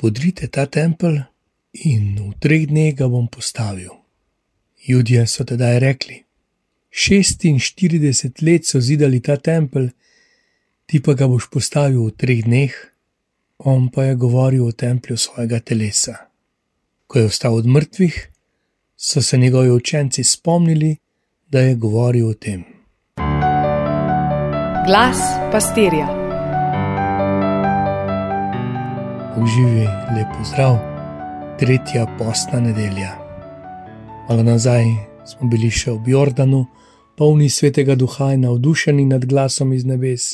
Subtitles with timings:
[0.00, 1.20] podrite ta tempelj
[1.84, 3.92] in v treh dneh ga bom postavil.
[4.88, 6.22] Ljudje so tedaj rekli:
[6.90, 9.90] 46 let so zidali ta tempelj,
[10.86, 12.72] ti pa ga boš postavil v treh dneh,
[13.58, 16.16] on pa je govoril o templju svojega telesa.
[17.06, 18.16] Ko je vstal od mrtvih,
[18.96, 20.96] so se njegovi učenci spomnili,
[21.50, 22.64] da je govoril o tem.
[24.86, 25.18] Glas
[25.52, 26.19] pastirja.
[29.42, 29.86] Uživi
[30.16, 30.76] lepo zdrav,
[31.58, 33.16] tretja postna nedelja.
[34.28, 34.84] Malo nazaj
[35.24, 36.66] smo bili še v Jordanu,
[37.16, 40.26] polni svetega duha in navdušeni nad glasom iz nebes.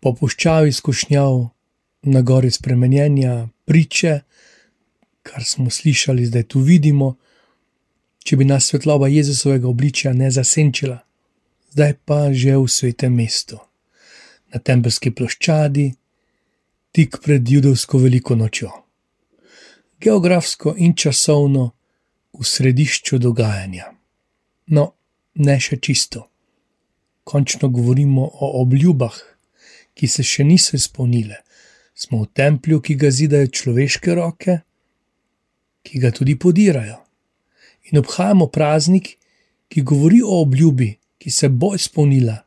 [0.00, 1.38] Po puščavi skušnjav,
[2.12, 4.18] na gori spremenjenja, priče,
[5.22, 7.14] kar smo slišali, zdaj tu vidimo,
[8.24, 10.98] če bi nas svetloba Jezusovega obličja ne zasenčila,
[11.72, 13.56] zdaj pa že v svetem mestu,
[14.52, 15.88] na tempelski ploščadi,
[16.98, 18.70] tik pred judovsko veliko nočjo.
[20.02, 21.68] Geografsko in časovno
[22.34, 23.92] v središču dogajanja.
[24.74, 24.84] No,
[25.34, 26.24] ne še čisto.
[27.22, 29.14] Končno govorimo o obljubah,
[29.94, 31.38] ki se še niso izpolnile.
[31.94, 34.58] Smo v templju, ki ga zidajo človeške roke,
[35.86, 36.98] ki ga tudi podirajo
[37.92, 39.14] in obhajamo praznik,
[39.70, 40.90] ki govori o obljubi,
[41.22, 42.40] ki se bo izpolnila,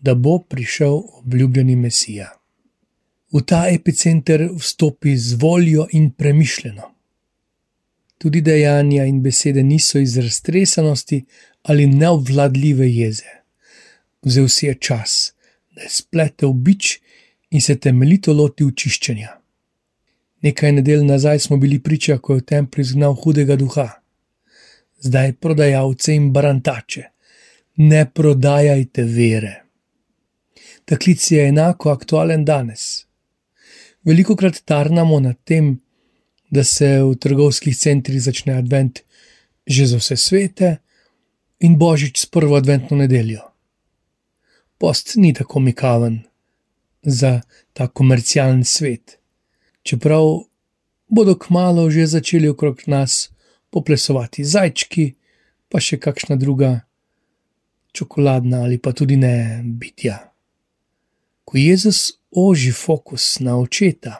[0.00, 2.32] da bo prišel obljubljeni Mesija.
[3.32, 6.82] V ta epicenter vstopi z voljo in premišljeno.
[8.18, 11.24] Tudi dejanja in besede niso iz raztresenosti
[11.62, 13.32] ali neobvladljive jeze.
[14.22, 15.34] Vzel si je čas,
[15.74, 17.00] da je spletel bič
[17.50, 19.36] in se temeljito lotil čiščenja.
[20.42, 23.88] Nekaj nedelj nazaj smo bili priča, ko je v templju izgnal hudega duha
[24.98, 27.04] zdaj prodajalce in barantače.
[27.76, 29.62] Ne prodajajte vere.
[30.84, 33.05] Ta klic je enako aktualen danes.
[34.06, 35.80] Veliko krat tarnamo nad tem,
[36.50, 39.02] da se v trgovskih centrih začne advent
[39.66, 40.68] že za vse svete
[41.58, 43.42] in božič s prvo adventno nedeljo.
[44.78, 46.22] Post ni tako mikaven
[47.02, 47.40] za
[47.72, 49.18] ta komercialen svet,
[49.82, 50.46] čeprav
[51.08, 53.34] bodo kmalo že začeli okrog nas
[53.70, 55.14] poplesovati zajčki,
[55.66, 56.86] pa še kakšna druga
[57.90, 60.35] čokoladna ali pa tudi ne bitja.
[61.46, 64.16] Ko Jezus oži fokus na očeta,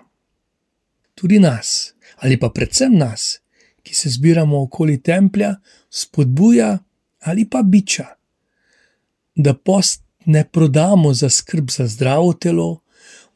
[1.14, 3.41] tudi nas, ali pa predvsem nas,
[3.82, 5.56] ki se zbiramo okoli templja,
[5.91, 6.78] spodbuja
[7.20, 8.06] ali pa biča,
[9.34, 12.81] da post ne prodamo za skrb za zdravo telo,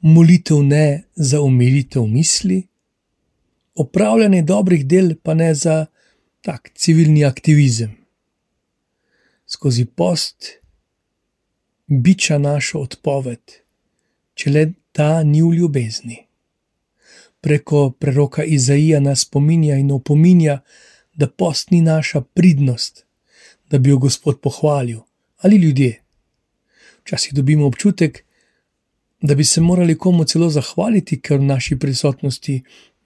[0.00, 2.62] molitev ne za umilitev misli,
[3.74, 5.86] opravljanje dobrih del pa ne za
[6.40, 7.96] tak civilni aktivizem.
[9.46, 10.46] Skozi post
[11.86, 13.40] biča našo odpoved,
[14.40, 14.62] če le
[14.96, 16.16] ta ni v ljubezni.
[17.44, 20.60] Preko preroka Izaija nas spominja in opominja,
[21.12, 23.04] da post ni naša pridnost,
[23.70, 25.04] da bi jo Gospod pohvalil
[25.44, 26.02] ali ljudje.
[27.02, 28.24] Včasih dobimo občutek,
[29.20, 32.60] da bi se morali komu celo zahvaliti, ker v naši prisotnosti,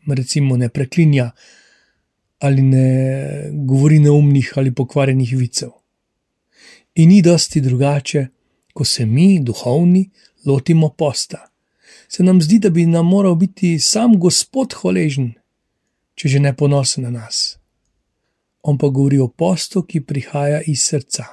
[0.07, 1.31] recimo, ne preklinja,
[2.39, 2.89] ali ne
[3.53, 5.71] govori neumnih ali pokvarjenih vicev.
[6.95, 8.27] In ni dosti drugače,
[8.75, 10.11] ko se mi, duhovni,
[10.47, 11.49] lotimo posta.
[12.09, 15.33] Se nam zdi, da bi nam moral biti sam Gospod hvaležen,
[16.15, 17.59] če že ne ponosen na nas.
[18.63, 21.25] On pa govori o postu, ki prihaja iz srca.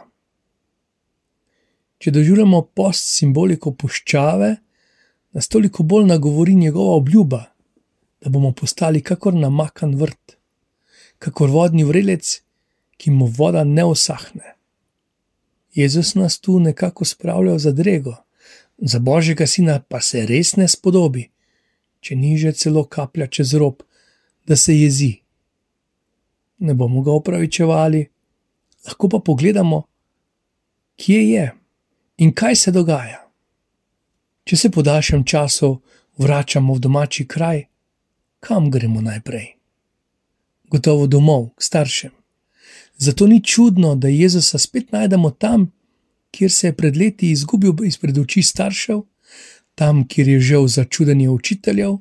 [2.01, 4.55] Če doživljamo post simboliko puščave,
[5.31, 7.45] nas toliko bolj nagovori njegova obljuba,
[8.21, 10.41] da bomo postali kakor namakan vrt
[11.21, 12.39] kakor vodni vrelec,
[12.97, 14.55] ki mu voda ne osahne.
[15.77, 18.15] Jezus nas tu nekako spravlja za drego,
[18.81, 21.27] za božjega sina pa se res ne spodobi,
[22.01, 23.83] če ni že celo kaplja čez rob,
[24.47, 25.13] da se jezi.
[26.59, 28.01] Ne bomo ga opravičevali,
[28.85, 29.83] lahko pa pogledamo,
[30.97, 31.45] kje je
[32.17, 33.21] in kaj se dogaja.
[34.43, 35.75] Če se po daljšem času
[36.17, 37.65] vračamo v domači kraj,
[38.39, 39.61] kam gremo najprej?
[40.71, 42.11] gotovo domov, k staršem.
[42.97, 45.71] Zato ni čudno, da Jezusa spet najdemo tam,
[46.31, 49.01] kjer se je pred leti izgubil izpred oči staršev,
[49.75, 51.97] tam, kjer je žal začudenje učiteljev,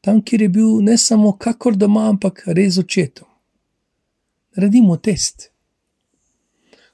[0.00, 3.28] tam, kjer je bil ne samo kakor doma, ampak res očetom.
[4.56, 5.50] Naredimo test.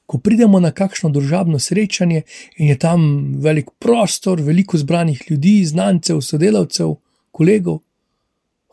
[0.07, 2.23] Ko pridemo na kakšno družabno srečanje
[2.57, 3.03] in je tam
[3.43, 6.97] velik prostor, veliko zbranih ljudi, znancev, sodelavcev,
[7.31, 7.79] kolegov,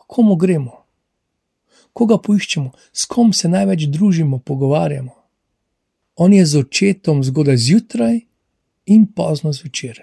[0.06, 0.78] komu gremo?
[1.98, 5.14] koga poiščemo, s kom se največ družimo, pogovarjamo.
[6.18, 8.20] On je z očetom zgodaj zjutraj
[8.90, 10.02] in pozno zvečer.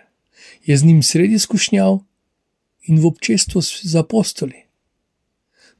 [0.64, 2.00] Je z njim sredi skušnjav
[2.88, 4.64] in v občestvu z apostoli.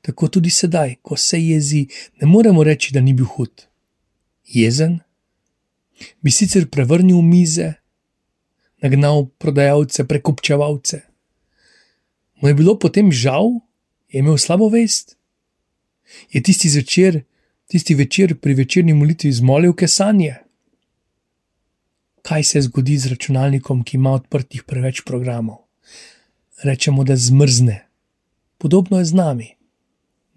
[0.02, 1.88] Tako tudi sedaj, ko se jezi,
[2.22, 3.64] ne moremo reči, da ni bil hud.
[4.46, 5.00] Jezen
[6.22, 7.74] bi sicer prevrnil mize,
[8.84, 11.02] nagnal prodajalce, prekupčevalce.
[12.42, 13.64] Mu je bilo potem žal,
[14.12, 15.16] je imel slabo vest.
[16.30, 17.24] Je tisti zvečer,
[17.76, 20.36] tisti večer pri večerni molitvi zmolil kesanje.
[22.22, 25.58] Kaj se zgodi z računalnikom, ki ima odprtih preveč programov?
[26.64, 27.76] Rečemo, da zmrzne.
[28.58, 29.50] Podobno je z nami.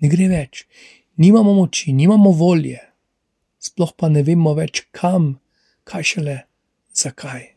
[0.02, 0.64] Ne gre več,
[1.16, 2.80] nimamo moči, nimamo volje,
[3.62, 5.36] sploh pa ne vemo več kam,
[5.86, 6.38] kaj šele,
[6.90, 7.52] zakaj.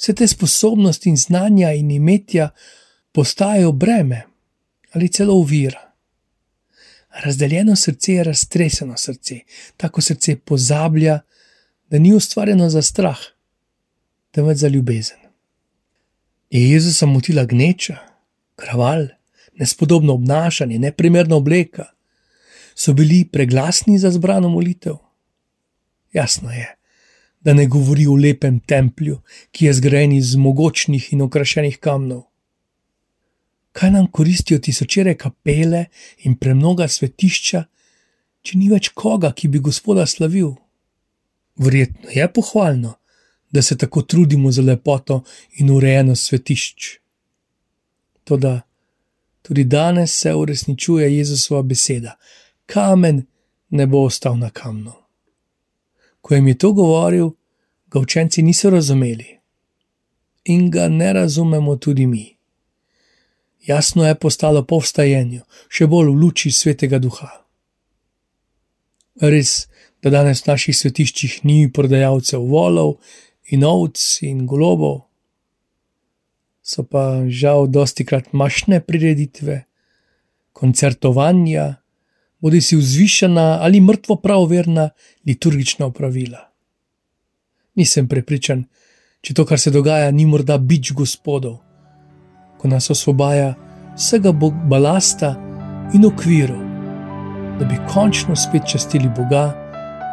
[0.00, 2.54] Vse te sposobnosti in znanja in imetja
[3.12, 4.24] postajajo breme
[4.96, 5.85] ali celo uvira.
[7.24, 9.40] Razdeljeno srce je raztreseno srce,
[9.76, 11.20] tako srce pozablja,
[11.90, 13.18] da ni ustvarjeno za strah,
[14.30, 15.18] temveč za ljubezen.
[16.50, 17.96] Je Jezusa motila gneča,
[18.56, 19.06] kraval,
[19.54, 21.84] nespodobno obnašanje, neprimerna obleka,
[22.74, 24.96] so bili preglasni za zbrano molitev.
[26.12, 26.74] Jasno je,
[27.40, 29.20] da ne govori o lepem templju,
[29.50, 32.22] ki je zgrajen iz mogočnih in okrašenih kamnov
[33.76, 35.84] kaj nam koristijo tisočere kapele
[36.24, 37.64] in premnoga svetišča,
[38.42, 40.54] če ni več koga, ki bi gospoda slavil.
[41.60, 42.94] Verjetno je pohvalno,
[43.52, 45.22] da se tako trudimo za lepoto
[45.60, 46.86] in urejenost svetišč.
[48.24, 48.60] Toda
[49.42, 52.16] tudi danes se uresničuje Jezusova beseda:
[52.66, 53.26] kamen
[53.70, 54.92] ne bo ostal na kamnu.
[56.20, 57.30] Ko jim je to govoril,
[57.92, 59.36] ga učenci niso razumeli
[60.44, 62.35] in ga ne razumemo tudi mi
[63.66, 67.28] jasno je postalo po vstajenju, še bolj v luči svetega duha.
[69.20, 69.66] Res,
[70.02, 72.98] da danes v naših svetiščih ni prodajalcev volov
[73.50, 75.06] in ovc in golobov,
[76.62, 79.64] so pa žal dosti krat mašne prireditve,
[80.56, 81.76] koncertovanja,
[82.42, 84.90] bodi si vzvišena ali mrtvo pravoverna
[85.26, 86.42] liturgična opravila.
[87.76, 88.64] Nisem prepričan,
[89.20, 91.65] če to, kar se dogaja, ni morda bič gospodov
[92.66, 93.54] ko nas osvobaja
[93.96, 94.32] vsega
[94.66, 95.34] balasta
[95.94, 96.62] in okvirov,
[97.58, 99.54] da bi končno spet častili Boga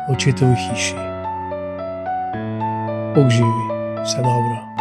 [0.08, 0.96] v očetovi hiši.
[3.16, 3.66] Bog živi,
[4.06, 4.73] vse dobro.